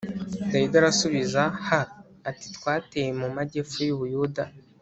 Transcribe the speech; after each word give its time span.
Dawidi 0.51 0.75
arasubiza 0.81 1.41
h 1.65 1.67
ati 2.29 2.47
twateye 2.55 3.09
mu 3.21 3.27
majyepfo 3.35 3.77
y 3.87 3.91
u 3.95 3.97
Buyuda 3.99 4.43